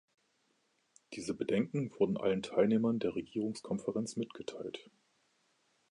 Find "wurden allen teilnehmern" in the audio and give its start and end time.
1.99-2.97